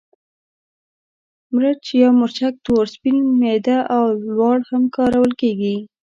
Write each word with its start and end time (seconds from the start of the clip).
مرچ 1.53 1.83
یا 2.01 2.09
مرچک 2.19 2.53
تور، 2.65 2.85
سپین، 2.95 3.17
میده 3.39 3.77
او 3.95 4.03
لواړ 4.27 4.57
هم 4.69 4.83
کارول 4.95 5.31
کېږي. 5.41 5.75